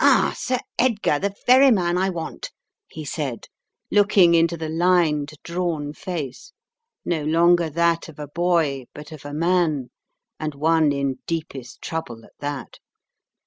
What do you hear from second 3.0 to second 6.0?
said, looking into the lined, drawn